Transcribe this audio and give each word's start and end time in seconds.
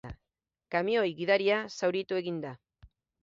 Kamioi 0.75 1.11
gidaria 1.19 1.59
zauritu 1.79 2.19
egin 2.23 2.39
da. 2.47 2.55